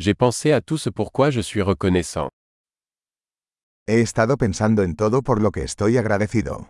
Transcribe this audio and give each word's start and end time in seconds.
J'ai 0.00 0.14
pensé 0.14 0.52
à 0.52 0.60
tout 0.60 0.78
ce 0.78 0.90
pourquoi 0.90 1.30
je 1.30 1.40
suis 1.40 1.60
reconnaissant. 1.60 2.28
He 3.88 4.00
estado 4.00 4.36
pensando 4.36 4.84
en 4.84 4.94
todo 4.94 5.22
por 5.22 5.42
lo 5.42 5.50
que 5.50 5.64
estoy 5.64 5.98
agradecido. 5.98 6.68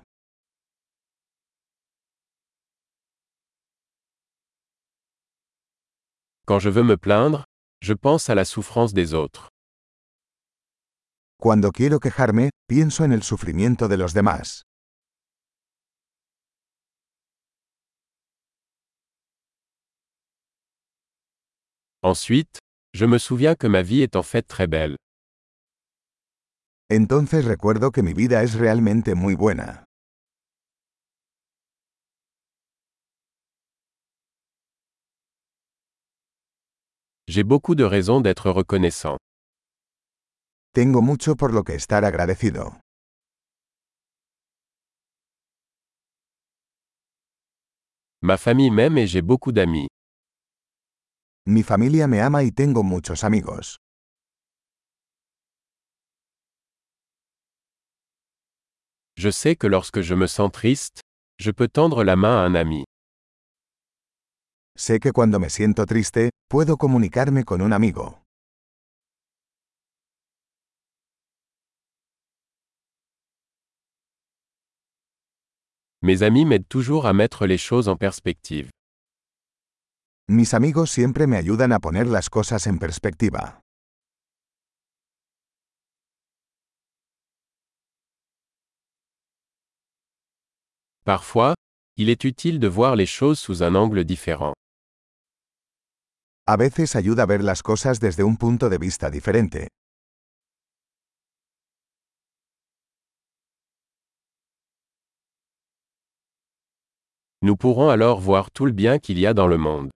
Quand 6.46 6.58
je 6.58 6.70
veux 6.70 6.84
me 6.84 6.96
plaindre, 6.96 7.44
je 7.82 7.92
pense 7.92 8.30
à 8.30 8.34
la 8.34 8.46
souffrance 8.46 8.94
des 8.94 9.12
autres. 9.12 9.50
Cuando 11.38 11.70
quiero 11.70 12.00
quejarme, 12.00 12.48
pienso 12.66 13.04
en 13.04 13.12
el 13.12 13.22
sufrimiento 13.22 13.88
de 13.88 13.98
los 13.98 14.14
demás. 14.14 14.62
Ensuite, 22.02 22.60
je 22.94 23.04
me 23.06 23.18
souviens 23.18 23.54
que 23.54 23.66
ma 23.66 23.82
vie 23.82 24.02
est 24.02 24.16
en 24.16 24.22
fait 24.22 24.42
très 24.42 24.66
belle. 24.66 24.96
Entonces 26.90 27.44
recuerdo 27.44 27.90
que 27.92 28.02
mi 28.02 28.14
vida 28.14 28.42
es 28.42 28.54
realmente 28.54 29.14
muy 29.14 29.34
buena. 29.34 29.84
J'ai 37.28 37.44
beaucoup 37.44 37.74
de 37.74 37.84
raisons 37.84 38.22
d'être 38.22 38.50
reconnaissant. 38.50 39.18
Tengo 40.72 41.02
mucho 41.02 41.36
por 41.36 41.52
lo 41.52 41.62
que 41.62 41.74
estar 41.74 42.04
agradecido. 42.06 42.80
Ma 48.22 48.36
famille 48.38 48.70
m'aime 48.70 48.98
et 48.98 49.06
j'ai 49.06 49.22
beaucoup 49.22 49.52
d'amis. 49.52 49.88
Mi 51.50 51.62
familia 51.62 52.06
me 52.06 52.20
ama 52.20 52.42
y 52.42 52.52
tengo 52.52 52.82
muchos 52.82 53.24
amigos. 53.24 53.78
Je 59.16 59.30
sais 59.32 59.56
que 59.56 59.66
lorsque 59.66 60.02
je 60.02 60.14
me 60.14 60.26
sens 60.26 60.52
triste, 60.52 61.00
je 61.38 61.50
peux 61.50 61.68
tendre 61.68 62.04
la 62.04 62.16
main 62.16 62.36
à 62.36 62.46
un 62.46 62.54
ami. 62.54 62.84
Sé 64.76 65.00
que 65.00 65.10
cuando 65.10 65.40
me 65.40 65.48
siento 65.48 65.86
triste, 65.86 66.28
puedo 66.50 66.76
comunicarme 66.76 67.44
con 67.44 67.62
un 67.62 67.72
amigo. 67.72 68.18
Mes 76.02 76.22
amis 76.22 76.44
m'aident 76.44 76.68
toujours 76.68 77.06
à 77.06 77.14
mettre 77.14 77.46
les 77.46 77.56
choses 77.56 77.88
en 77.88 77.96
perspective. 77.96 78.68
Mis 80.30 80.52
amigos 80.52 80.90
siempre 80.90 81.26
me 81.26 81.38
ayudan 81.38 81.72
a 81.72 81.78
poner 81.78 82.06
las 82.06 82.28
cosas 82.28 82.66
en 82.66 82.78
perspectiva. 82.78 83.62
Parfois, 91.02 91.54
il 91.96 92.10
est 92.10 92.24
utile 92.24 92.60
de 92.60 92.68
voir 92.68 92.94
les 92.94 93.06
choses 93.06 93.38
sous 93.38 93.62
un 93.62 93.74
angle 93.74 94.04
différent. 94.04 94.52
A 96.46 96.58
veces 96.58 96.94
ayuda 96.94 97.22
a 97.22 97.26
ver 97.26 97.42
las 97.42 97.62
cosas 97.62 97.98
desde 97.98 98.22
un 98.22 98.36
punto 98.36 98.68
de 98.68 98.76
vista 98.76 99.08
diferente. 99.10 99.68
Nous 107.40 107.56
pourrons 107.56 107.88
alors 107.88 108.20
voir 108.20 108.50
tout 108.50 108.66
le 108.66 108.72
bien 108.72 108.98
qu'il 108.98 109.18
y 109.18 109.26
a 109.26 109.32
dans 109.32 109.46
le 109.46 109.56
monde. 109.56 109.88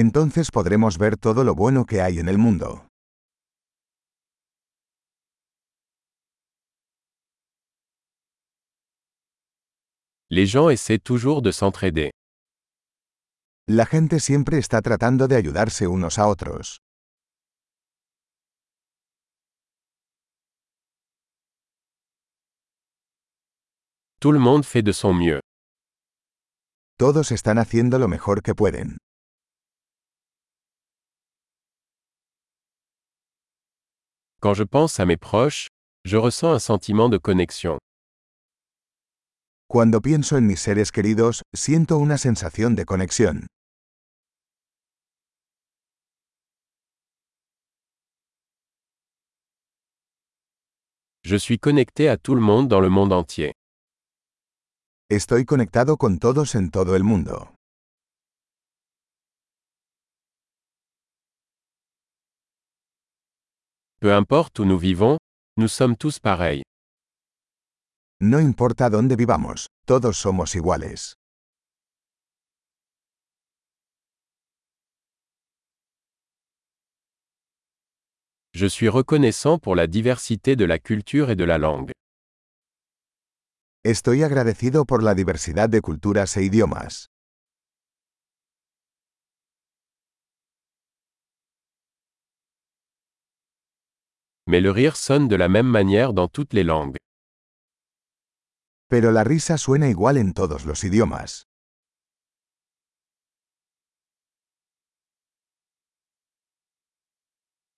Entonces 0.00 0.52
podremos 0.52 0.96
ver 0.96 1.16
todo 1.16 1.42
lo 1.42 1.56
bueno 1.56 1.84
que 1.84 2.00
hay 2.00 2.20
en 2.20 2.28
el 2.28 2.38
mundo. 2.38 2.86
Les 10.30 10.46
gens 10.46 10.70
essaient 10.70 11.02
toujours 11.02 11.42
de 11.42 11.50
s'entraider. 11.50 12.12
La 13.66 13.86
gente 13.86 14.20
siempre 14.20 14.58
está 14.58 14.80
tratando 14.82 15.26
de 15.26 15.34
ayudarse 15.34 15.88
unos 15.88 16.20
a 16.20 16.28
otros. 16.28 16.78
Tout 24.20 24.30
le 24.30 24.38
monde 24.38 24.64
fait 24.64 24.84
de 24.84 24.92
son 24.92 25.14
mieux. 25.14 25.40
Todos 26.96 27.32
están 27.32 27.58
haciendo 27.58 27.98
lo 27.98 28.06
mejor 28.06 28.42
que 28.42 28.54
pueden. 28.54 28.98
Quand 34.40 34.54
je 34.54 34.62
pense 34.62 35.00
à 35.00 35.04
mes 35.04 35.16
proches, 35.16 35.66
je 36.04 36.16
ressens 36.16 36.52
un 36.52 36.60
sentiment 36.60 37.08
de 37.08 37.18
connexion. 37.18 37.78
Cuando 39.68 40.00
pienso 40.00 40.36
en 40.36 40.46
mis 40.46 40.60
seres 40.60 40.92
queridos, 40.92 41.42
siento 41.52 41.98
una 41.98 42.18
sensación 42.18 42.76
de 42.76 42.84
conexión. 42.84 43.46
Je 51.24 51.36
suis 51.36 51.58
connecté 51.58 52.08
à 52.08 52.16
tout 52.16 52.36
le 52.36 52.40
monde 52.40 52.68
dans 52.68 52.80
le 52.80 52.88
monde 52.88 53.12
entier. 53.12 53.52
Estoy 55.10 55.44
conectado 55.46 55.96
con 55.96 56.20
todos 56.20 56.54
en 56.54 56.70
todo 56.70 56.94
el 56.94 57.02
mundo. 57.02 57.57
Peu 64.00 64.14
importe 64.14 64.60
où 64.60 64.64
nous 64.64 64.78
vivons, 64.78 65.18
nous 65.56 65.66
sommes 65.66 65.96
tous 65.96 66.20
pareils. 66.20 66.62
No 68.20 68.38
importa 68.38 68.88
dónde 68.90 69.16
vivamos, 69.16 69.66
todos 69.86 70.16
somos 70.16 70.54
iguales. 70.54 71.16
Je 78.54 78.66
suis 78.66 78.88
reconnaissant 78.88 79.58
pour 79.58 79.74
la 79.74 79.88
diversité 79.88 80.54
de 80.54 80.64
la 80.64 80.78
culture 80.78 81.30
et 81.30 81.36
de 81.36 81.44
la 81.44 81.58
langue. 81.58 81.90
Estoy 83.84 84.22
agradecido 84.22 84.84
por 84.84 85.02
la 85.02 85.14
diversidad 85.14 85.68
de 85.68 85.80
culturas 85.80 86.36
e 86.36 86.44
idiomas. 86.44 87.08
Mais 94.50 94.62
le 94.62 94.70
rire 94.70 94.96
sonne 94.96 95.28
de 95.28 95.36
la 95.36 95.50
même 95.50 95.66
manière 95.66 96.14
dans 96.14 96.26
toutes 96.26 96.54
les 96.54 96.64
langues. 96.64 96.96
Pero 98.88 99.12
la 99.12 99.22
risa 99.22 99.58
suena 99.58 99.90
igual 99.90 100.16
en 100.16 100.32
todos 100.32 100.64
los 100.64 100.84
idiomas. 100.84 101.44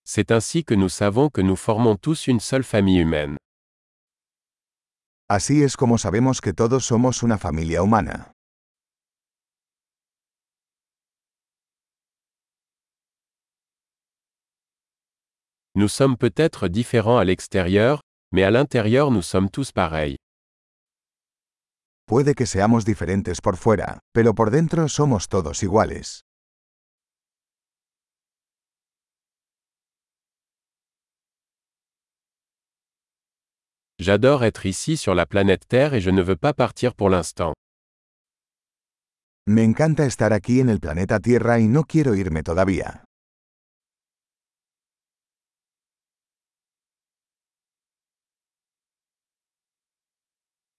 C'est 0.05 0.31
ainsi 0.31 0.65
que 0.65 0.75
nous 0.75 0.89
savons 0.89 1.29
que 1.29 1.41
nous 1.41 1.57
formons 1.57 1.97
tous 1.97 2.29
une 2.29 2.39
seule 2.39 2.63
famille 2.63 3.01
humaine. 3.01 3.37
Así 5.29 5.65
es 5.65 5.77
como 5.77 5.99
sabemos 5.99 6.41
que 6.41 6.53
todos 6.53 6.85
somos 6.85 7.25
una 7.25 7.39
familia 7.39 7.83
humana. 7.83 8.33
Nous 15.77 15.87
sommes 15.87 16.17
peut-être 16.17 16.67
différents 16.67 17.19
à 17.19 17.25
l'extérieur, 17.25 18.01
mais 18.33 18.43
à 18.43 18.51
l'intérieur 18.51 19.13
nous 19.13 19.23
sommes 19.23 19.49
tous 19.49 19.71
pareils. 19.71 20.17
Puede 22.09 22.35
que 22.35 22.45
seamos 22.45 22.85
diferentes 22.85 23.41
por 23.41 23.57
fuera, 23.57 24.01
pero 24.13 24.35
por 24.35 24.51
dentro 24.51 24.89
somos 24.89 25.29
todos 25.29 25.63
iguales. 25.63 26.23
J'adore 34.01 34.45
être 34.45 34.67
ici 34.67 34.97
sur 34.97 35.15
la 35.15 35.27
planète 35.27 35.69
Terre 35.69 35.95
et 35.95 36.01
je 36.01 36.11
ne 36.11 36.23
veux 36.23 36.35
pas 36.35 36.53
partir 36.53 36.97
pour 36.97 37.11
l'instant. 37.11 37.53
Me 39.47 39.63
encanta 39.63 40.05
estar 40.05 40.33
aquí 40.33 40.61
en 40.61 40.69
el 40.69 40.81
planeta 40.81 41.21
Tierra 41.21 41.61
y 41.61 41.69
no 41.69 41.85
quiero 41.85 42.17
irme 42.17 42.43
todavía. 42.43 43.05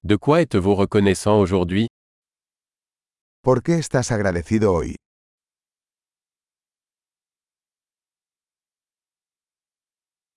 De 0.03 0.15
quoi 0.15 0.41
êtes-vous 0.41 0.73
reconnaissant 0.73 1.39
aujourd'hui? 1.39 1.85
¿Por 3.43 3.61
qué 3.61 3.77
estás 3.77 4.11
agradecido 4.11 4.73
hoy? 4.73 4.95